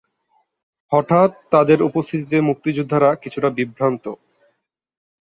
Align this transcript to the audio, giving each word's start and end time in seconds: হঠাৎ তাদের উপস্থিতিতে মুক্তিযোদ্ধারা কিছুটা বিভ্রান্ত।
হঠাৎ 0.91 1.29
তাদের 1.51 1.79
উপস্থিতিতে 1.81 2.37
মুক্তিযোদ্ধারা 2.41 3.09
কিছুটা 3.15 3.49
বিভ্রান্ত। 3.57 4.05